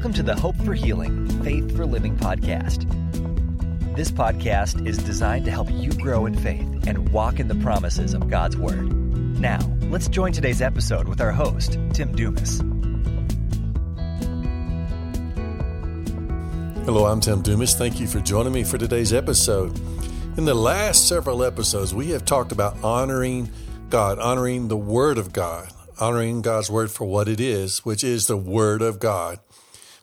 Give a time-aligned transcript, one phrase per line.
[0.00, 2.86] Welcome to the Hope for Healing, Faith for Living podcast.
[3.94, 8.14] This podcast is designed to help you grow in faith and walk in the promises
[8.14, 8.90] of God's Word.
[9.38, 9.58] Now,
[9.90, 12.60] let's join today's episode with our host, Tim Dumas.
[16.86, 17.74] Hello, I'm Tim Dumas.
[17.74, 19.78] Thank you for joining me for today's episode.
[20.38, 23.50] In the last several episodes, we have talked about honoring
[23.90, 25.68] God, honoring the Word of God,
[26.00, 29.40] honoring God's Word for what it is, which is the Word of God.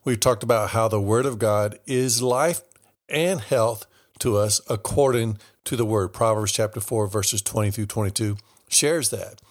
[0.08, 2.62] We've talked about how the Word of God is life
[3.10, 3.86] and health
[4.20, 6.14] to us according to the Word.
[6.14, 8.38] Proverbs chapter 4, verses 20 through 22
[8.70, 9.42] shares that.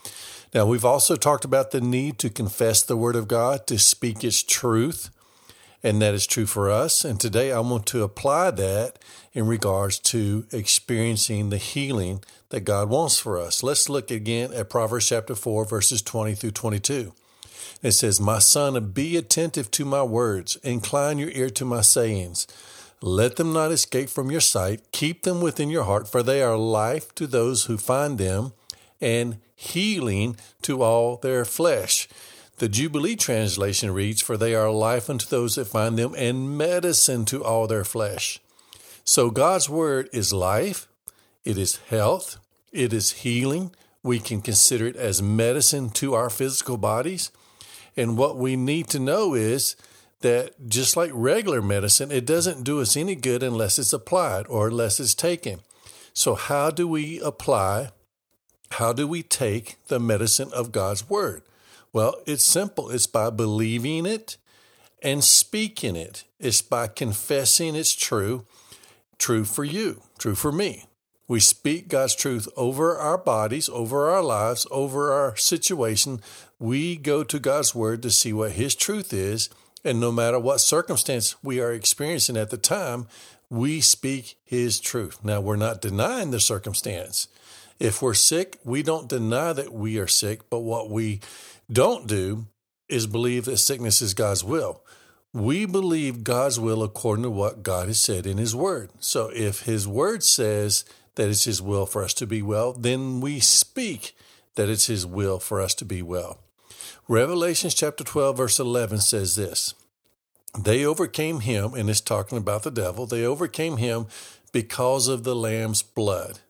[0.55, 4.25] Now, we've also talked about the need to confess the Word of God, to speak
[4.25, 5.11] its truth,
[5.83, 7.05] and that is true for us.
[7.05, 8.99] And today I want to apply that
[9.35, 13.63] in regards to experiencing the healing that God wants for us.
[13.63, 17.13] Let's look again at Proverbs chapter 4, verses 20 through 22.
[17.83, 22.47] It says, My son, be attentive to my words, incline your ear to my sayings.
[23.03, 26.57] Let them not escape from your sight, keep them within your heart, for they are
[26.57, 28.53] life to those who find them,
[29.01, 32.09] and healing to all their flesh.
[32.59, 37.27] The Jubilee translation reads, For they are life unto those that find them, and medicine
[37.27, 38.41] to all their flesh.
[39.05, 40.89] So God's word is life,
[41.45, 42.39] it is health,
[42.73, 43.73] it is healing.
[44.03, 47.31] We can consider it as medicine to our physical bodies.
[47.97, 49.77] And what we need to know is
[50.21, 54.69] that just like regular medicine, it doesn't do us any good unless it's applied or
[54.69, 55.61] unless it's taken.
[56.13, 57.91] So, how do we apply?
[58.73, 61.43] How do we take the medicine of God's word?
[61.93, 62.91] Well, it's simple.
[62.91, 64.37] It's by believing it
[65.03, 66.25] and speaking it.
[66.39, 68.47] It's by confessing it's true,
[69.19, 70.85] true for you, true for me.
[71.29, 76.21] We speak God's truth over our bodies, over our lives, over our situation.
[76.59, 79.51] We go to God's word to see what His truth is.
[79.85, 83.07] And no matter what circumstance we are experiencing at the time,
[83.51, 85.25] we speak His truth.
[85.25, 87.29] Now, we're not denying the circumstance.
[87.79, 91.21] If we're sick, we don't deny that we are sick, but what we
[91.71, 92.47] don't do
[92.89, 94.83] is believe that sickness is God's will.
[95.33, 98.91] We believe God's will according to what God has said in His Word.
[98.99, 100.85] So if His Word says
[101.17, 104.17] that it's His will for us to be well, then we speak
[104.55, 106.41] that it's His will for us to be well.
[107.09, 109.75] Revelations chapter 12, verse 11 says this
[110.59, 114.09] They overcame him, and it's talking about the devil, they overcame him
[114.51, 116.41] because of the Lamb's blood,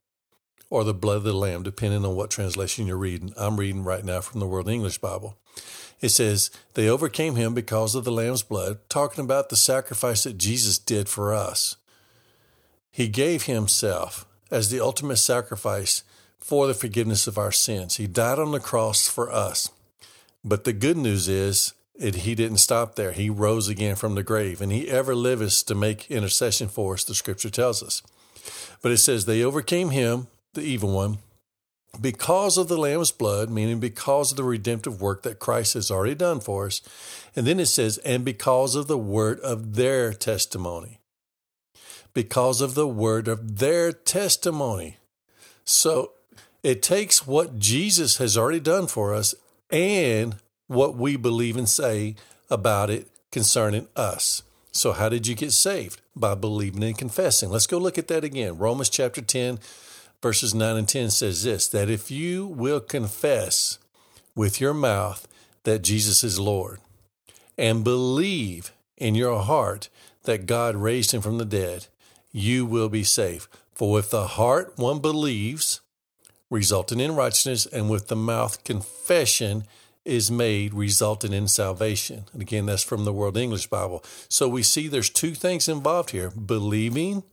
[0.71, 3.35] or the blood of the Lamb, depending on what translation you're reading.
[3.37, 5.37] I'm reading right now from the World English Bible.
[6.01, 10.39] It says, They overcame him because of the Lamb's blood, talking about the sacrifice that
[10.39, 11.77] Jesus did for us.
[12.91, 16.03] He gave himself as the ultimate sacrifice
[16.39, 17.97] for the forgiveness of our sins.
[17.97, 19.69] He died on the cross for us.
[20.47, 23.13] But the good news is it, he didn't stop there.
[23.13, 27.05] He rose again from the grave, and he ever liveth to make intercession for us,
[27.05, 28.03] the scripture tells us.
[28.81, 31.19] But it says, They overcame him, the evil one,
[32.01, 36.15] because of the Lamb's blood, meaning because of the redemptive work that Christ has already
[36.15, 36.81] done for us.
[37.35, 41.01] And then it says, And because of the word of their testimony
[42.17, 44.97] because of the word of their testimony.
[45.67, 46.13] So
[46.63, 49.35] it takes what Jesus has already done for us
[49.71, 52.17] and what we believe and say
[52.51, 54.43] about it concerning us.
[54.73, 56.01] So, how did you get saved?
[56.15, 57.51] By believing and confessing.
[57.51, 58.59] Let's go look at that again.
[58.59, 59.59] Romans chapter 10,
[60.23, 63.79] verses 9 and 10 says this that if you will confess
[64.35, 65.27] with your mouth
[65.65, 66.81] that Jesus is Lord
[67.57, 69.89] and believe in your heart
[70.25, 71.87] that God raised him from the dead,
[72.33, 73.49] you will be saved.
[73.75, 75.81] For with the heart one believes,
[76.51, 79.65] resulting in righteousness, and with the mouth confession
[80.05, 82.25] is made, resulting in salvation.
[82.33, 84.05] And again, that's from the World English Bible.
[84.29, 87.25] So we see there's two things involved here believing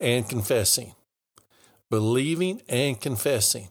[0.00, 0.94] and confessing.
[1.88, 3.68] Believing and confessing.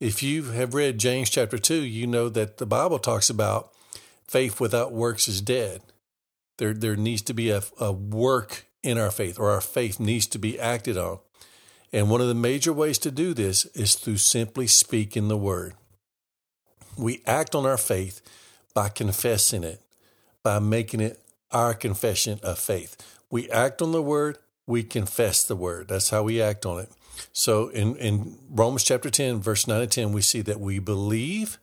[0.00, 3.72] If you have read James chapter 2, you know that the Bible talks about
[4.26, 5.80] faith without works is dead.
[6.58, 10.26] There, there needs to be a, a work in our faith, or our faith needs
[10.28, 11.18] to be acted on.
[11.96, 15.72] And one of the major ways to do this is through simply speaking the word.
[16.94, 18.20] We act on our faith
[18.74, 19.80] by confessing it,
[20.42, 21.18] by making it
[21.52, 22.98] our confession of faith.
[23.30, 25.88] We act on the word, we confess the word.
[25.88, 26.90] That's how we act on it.
[27.32, 31.58] So in, in Romans chapter 10, verse 9 and 10, we see that we believe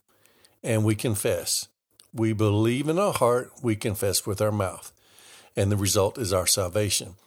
[0.63, 1.67] and we confess.
[2.11, 4.91] We believe in our heart, we confess with our mouth
[5.55, 7.17] and the result is our salvation.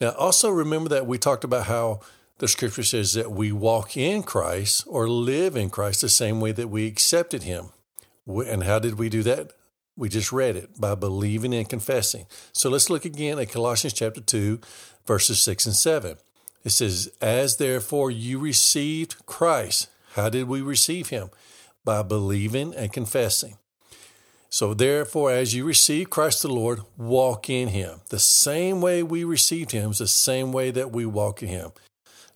[0.00, 2.00] Now, also remember that we talked about how
[2.38, 6.52] the scripture says that we walk in Christ or live in Christ the same way
[6.52, 7.70] that we accepted him.
[8.26, 9.52] And how did we do that?
[9.96, 12.26] We just read it by believing and confessing.
[12.52, 14.60] So let's look again at Colossians chapter 2,
[15.04, 16.16] verses 6 and 7.
[16.64, 19.88] It says, As therefore you received Christ.
[20.12, 21.30] How did we receive him?
[21.84, 23.56] By believing and confessing.
[24.50, 28.00] So therefore, as you receive Christ the Lord, walk in him.
[28.10, 31.72] The same way we received him is the same way that we walk in him.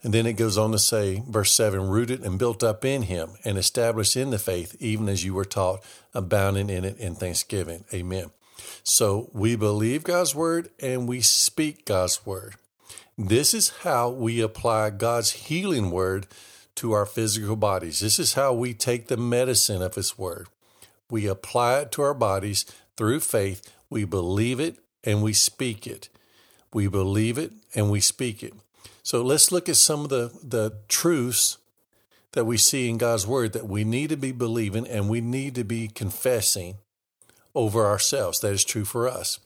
[0.02, 3.30] And then it goes on to say, verse 7 rooted and built up in him
[3.44, 7.84] and established in the faith, even as you were taught, abounding in it in thanksgiving.
[7.94, 8.30] Amen.
[8.82, 12.54] So we believe God's word and we speak God's word.
[13.16, 16.26] This is how we apply God's healing word
[16.76, 18.00] to our physical bodies.
[18.00, 20.48] This is how we take the medicine of His word.
[21.10, 22.64] We apply it to our bodies
[22.96, 23.70] through faith.
[23.90, 26.08] We believe it and we speak it.
[26.72, 28.54] We believe it and we speak it.
[29.02, 31.58] So let's look at some of the, the truths
[32.32, 35.54] that we see in God's Word that we need to be believing and we need
[35.56, 36.76] to be confessing
[37.54, 38.40] over ourselves.
[38.40, 39.38] That is true for us.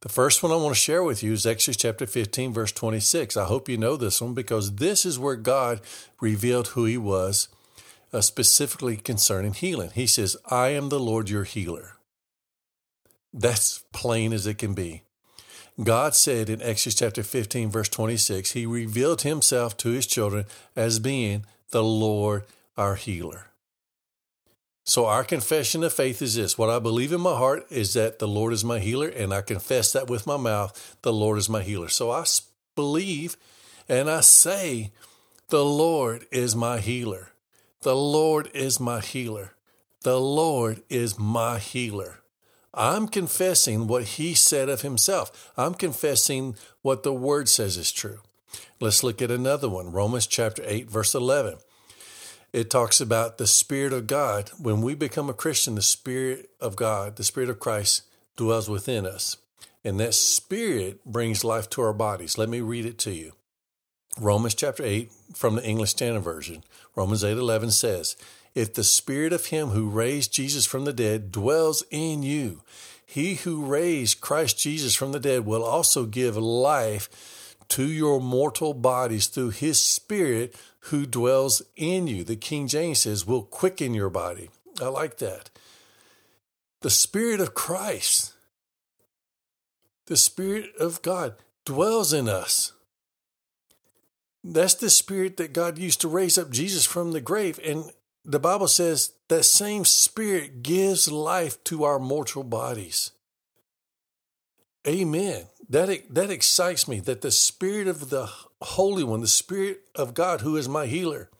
[0.00, 3.36] The first one I want to share with you is Exodus chapter 15, verse 26.
[3.36, 5.80] I hope you know this one because this is where God
[6.20, 7.48] revealed who He was,
[8.12, 9.90] uh, specifically concerning healing.
[9.92, 11.96] He says, I am the Lord your healer.
[13.34, 15.02] That's plain as it can be.
[15.82, 20.44] God said in Exodus chapter 15, verse 26, He revealed Himself to His children
[20.74, 22.44] as being the Lord
[22.76, 23.46] our healer.
[24.84, 28.18] So, our confession of faith is this what I believe in my heart is that
[28.18, 31.48] the Lord is my healer, and I confess that with my mouth, the Lord is
[31.48, 31.88] my healer.
[31.88, 32.24] So, I
[32.74, 33.36] believe
[33.88, 34.92] and I say,
[35.48, 37.30] the Lord is my healer.
[37.82, 39.54] The Lord is my healer.
[40.02, 42.20] The Lord is my healer.
[42.78, 45.52] I'm confessing what he said of himself.
[45.56, 48.20] I'm confessing what the word says is true.
[48.78, 51.56] Let's look at another one Romans chapter 8, verse 11.
[52.52, 54.50] It talks about the Spirit of God.
[54.60, 58.02] When we become a Christian, the Spirit of God, the Spirit of Christ,
[58.36, 59.36] dwells within us.
[59.84, 62.38] And that Spirit brings life to our bodies.
[62.38, 63.32] Let me read it to you.
[64.20, 66.62] Romans chapter 8 from the English Standard Version.
[66.94, 68.16] Romans 8:11 says,
[68.54, 72.62] if the spirit of him who raised Jesus from the dead dwells in you,
[73.04, 78.74] he who raised Christ Jesus from the dead will also give life to your mortal
[78.74, 82.24] bodies through his spirit who dwells in you.
[82.24, 84.50] The King James says, will quicken your body.
[84.80, 85.50] I like that.
[86.80, 88.32] The spirit of Christ,
[90.06, 91.34] the spirit of God
[91.64, 92.72] dwells in us.
[94.44, 97.58] That's the spirit that God used to raise up Jesus from the grave.
[97.64, 97.90] And
[98.28, 103.12] the Bible says that same spirit gives life to our mortal bodies.
[104.86, 105.46] Amen.
[105.70, 108.28] That, that excites me that the Spirit of the
[108.60, 111.30] Holy One, the Spirit of God, who is my healer,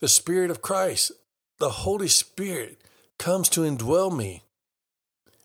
[0.00, 1.12] the Spirit of Christ,
[1.58, 2.80] the Holy Spirit
[3.18, 4.44] comes to indwell me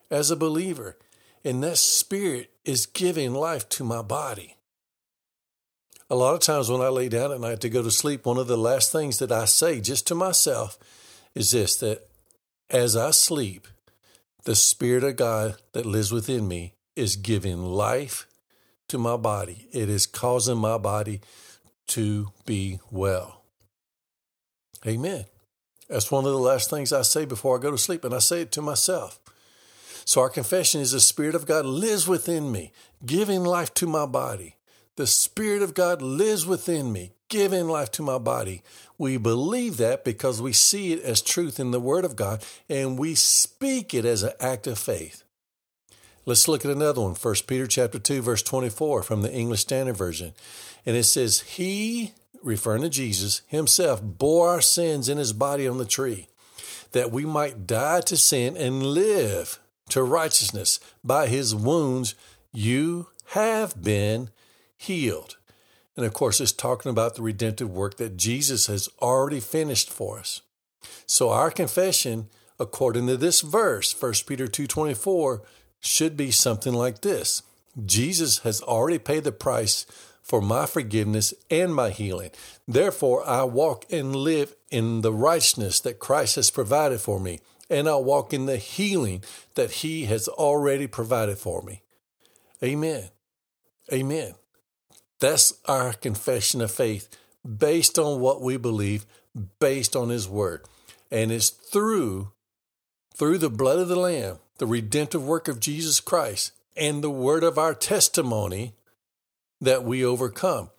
[0.10, 0.98] as a believer.
[1.44, 4.56] And that Spirit is giving life to my body.
[6.10, 8.38] A lot of times when I lay down at night to go to sleep, one
[8.38, 10.78] of the last things that I say just to myself
[11.34, 12.08] is this that
[12.70, 13.68] as I sleep,
[14.44, 18.28] the Spirit of God that lives within me is giving life
[18.90, 19.68] to my body.
[19.72, 21.22] It is causing my body
[21.88, 23.44] to be well.
[24.86, 25.26] Amen.
[25.90, 28.20] That's one of the last things I say before I go to sleep, and I
[28.20, 29.20] say it to myself.
[30.06, 32.74] So, our confession is the Spirit of God lives within me,
[33.06, 34.58] giving life to my body.
[34.96, 38.62] The Spirit of God lives within me, giving life to my body.
[38.98, 43.00] We believe that because we see it as truth in the Word of God and
[43.00, 45.24] we speak it as an act of faith.
[46.26, 49.98] Let's look at another one, 1 Peter chapter 2, verse 24 from the English Standard
[49.98, 50.34] Version.
[50.86, 55.80] And it says, He, referring to Jesus, himself bore our sins in his body on
[55.80, 56.28] the tree,
[56.92, 59.60] that we might die to sin and live
[59.90, 60.80] to righteousness.
[61.04, 62.16] By his wounds
[62.54, 64.30] you have been
[64.84, 65.38] healed.
[65.96, 70.20] And of course, it's talking about the redemptive work that Jesus has already finished for
[70.20, 70.42] us.
[71.06, 75.42] So our confession, according to this verse, 1 Peter 2.24,
[75.80, 77.44] should be something like this.
[77.86, 79.86] Jesus has already paid the price
[80.22, 82.32] for my forgiveness and my healing.
[82.68, 87.90] Therefore, I walk and live in the righteousness that Christ has provided for me, and
[87.90, 89.24] I walk in the healing
[89.56, 91.82] that He has already provided for me.
[92.64, 93.10] Amen.
[93.92, 94.36] Amen.
[95.24, 97.08] That's our confession of faith
[97.48, 99.06] based on what we believe,
[99.58, 100.66] based on His Word.
[101.10, 102.34] And it's through,
[103.16, 107.46] through the blood of the Lamb, the redemptive work of Jesus Christ, and the word
[107.46, 108.74] of our testimony
[109.62, 110.72] that we overcome.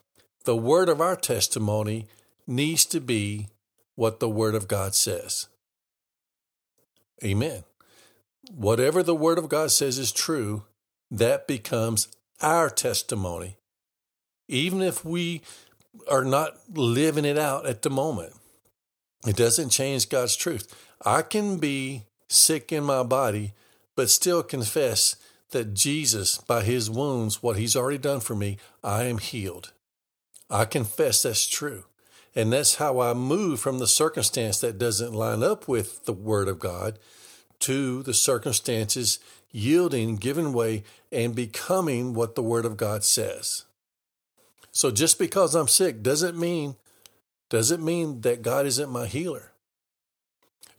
[0.43, 2.05] The word of our testimony
[2.45, 3.47] needs to be
[3.95, 5.47] what the Word of God says.
[7.23, 7.63] Amen.
[8.51, 10.65] whatever the Word of God says is true,
[11.09, 12.09] that becomes
[12.41, 13.57] our testimony,
[14.47, 15.41] even if we
[16.09, 18.33] are not living it out at the moment.
[19.25, 20.73] It doesn't change God's truth.
[21.03, 23.53] I can be sick in my body,
[23.95, 25.15] but still confess
[25.51, 29.71] that Jesus, by his wounds, what he's already done for me, I am healed.
[30.49, 31.85] I confess that's true.
[32.35, 36.49] And that's how I move from the circumstance that doesn't line up with the Word
[36.49, 36.99] of God
[37.59, 39.19] to the circumstances
[39.51, 43.63] yielding, giving way, and becoming what the Word of God says.
[44.75, 46.75] So just because I'm sick doesn't mean
[47.49, 49.53] doesn't mean that God isn't my healer.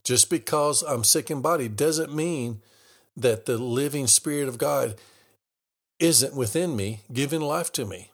[0.03, 2.61] Just because I'm sick in body doesn't mean
[3.15, 4.95] that the living Spirit of God
[5.99, 8.11] isn't within me, giving life to me.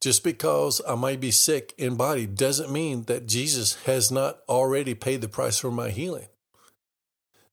[0.00, 4.94] Just because I might be sick in body doesn't mean that Jesus has not already
[4.94, 6.28] paid the price for my healing.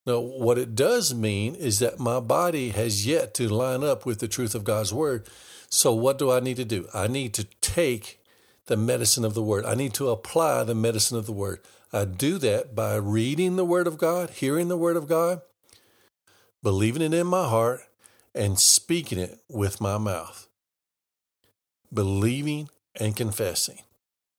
[0.06, 4.20] No, what it does mean is that my body has yet to line up with
[4.20, 5.28] the truth of God's word.
[5.70, 6.88] So, what do I need to do?
[6.94, 8.20] I need to take
[8.66, 11.60] the medicine of the word, I need to apply the medicine of the word.
[11.92, 15.42] I do that by reading the word of God, hearing the word of God,
[16.62, 17.82] believing it in my heart,
[18.36, 20.48] and speaking it with my mouth.
[21.92, 23.80] Believing and confessing.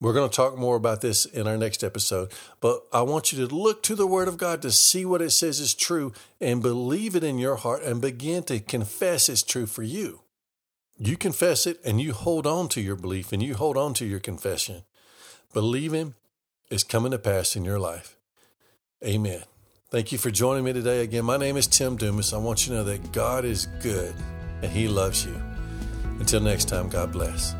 [0.00, 3.46] We're going to talk more about this in our next episode, but I want you
[3.46, 6.62] to look to the Word of God to see what it says is true and
[6.62, 10.20] believe it in your heart and begin to confess it's true for you.
[11.02, 14.04] You confess it and you hold on to your belief and you hold on to
[14.04, 14.82] your confession.
[15.54, 16.12] Believing
[16.70, 18.18] is coming to pass in your life.
[19.02, 19.44] Amen.
[19.88, 21.02] Thank you for joining me today.
[21.02, 22.34] Again, my name is Tim Dumas.
[22.34, 24.14] I want you to know that God is good
[24.60, 25.40] and He loves you.
[26.18, 27.54] Until next time, God bless.